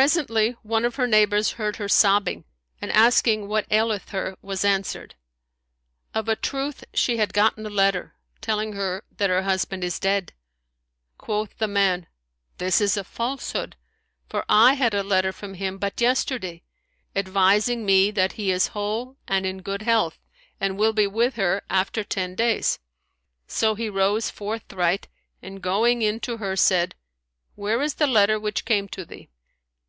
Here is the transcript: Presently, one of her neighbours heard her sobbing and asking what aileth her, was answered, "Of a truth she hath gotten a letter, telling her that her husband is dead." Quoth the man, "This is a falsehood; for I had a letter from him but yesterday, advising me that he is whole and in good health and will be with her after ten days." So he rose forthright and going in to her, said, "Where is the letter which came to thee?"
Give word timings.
Presently, 0.00 0.52
one 0.62 0.84
of 0.84 0.94
her 0.94 1.08
neighbours 1.08 1.54
heard 1.54 1.74
her 1.78 1.88
sobbing 1.88 2.44
and 2.80 2.92
asking 2.92 3.48
what 3.48 3.66
aileth 3.72 4.10
her, 4.10 4.36
was 4.40 4.64
answered, 4.64 5.16
"Of 6.14 6.28
a 6.28 6.36
truth 6.36 6.84
she 6.94 7.16
hath 7.16 7.32
gotten 7.32 7.66
a 7.66 7.70
letter, 7.70 8.14
telling 8.40 8.74
her 8.74 9.02
that 9.16 9.30
her 9.30 9.42
husband 9.42 9.82
is 9.82 9.98
dead." 9.98 10.32
Quoth 11.18 11.58
the 11.58 11.66
man, 11.66 12.06
"This 12.58 12.80
is 12.80 12.96
a 12.96 13.02
falsehood; 13.02 13.74
for 14.28 14.44
I 14.48 14.74
had 14.74 14.94
a 14.94 15.02
letter 15.02 15.32
from 15.32 15.54
him 15.54 15.76
but 15.76 16.00
yesterday, 16.00 16.62
advising 17.16 17.84
me 17.84 18.12
that 18.12 18.34
he 18.34 18.52
is 18.52 18.68
whole 18.68 19.16
and 19.26 19.44
in 19.44 19.60
good 19.60 19.82
health 19.82 20.20
and 20.60 20.78
will 20.78 20.92
be 20.92 21.08
with 21.08 21.34
her 21.34 21.64
after 21.68 22.04
ten 22.04 22.36
days." 22.36 22.78
So 23.48 23.74
he 23.74 23.90
rose 23.90 24.30
forthright 24.30 25.08
and 25.42 25.60
going 25.60 26.00
in 26.00 26.20
to 26.20 26.36
her, 26.36 26.54
said, 26.54 26.94
"Where 27.56 27.82
is 27.82 27.94
the 27.94 28.06
letter 28.06 28.38
which 28.38 28.64
came 28.64 28.86
to 28.90 29.04
thee?" 29.04 29.30